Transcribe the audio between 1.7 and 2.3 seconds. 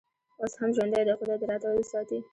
وساتي.